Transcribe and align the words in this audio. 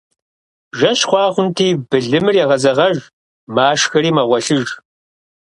Жэщ 0.77 0.99
хъуа 1.09 1.25
хъунти, 1.33 1.69
былымыр 1.89 2.35
егъэзэгъэж, 2.43 2.97
машхэри 3.55 4.11
мэгъуэлъыж. 4.15 4.69